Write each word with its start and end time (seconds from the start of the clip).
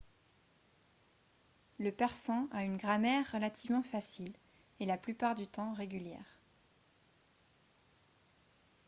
le 1.77 1.91
persan 1.91 2.47
a 2.53 2.63
une 2.63 2.75
grammaire 2.75 3.31
relativement 3.33 3.83
facile 3.83 4.33
et 4.79 4.87
la 4.87 4.97
plupart 4.97 5.35
du 5.35 5.45
temps 5.45 5.73
régulière 5.75 6.39